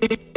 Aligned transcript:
Thank 0.00 0.12
you. 0.12 0.29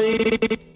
الرحيم 0.00 0.69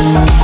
Thank 0.00 0.38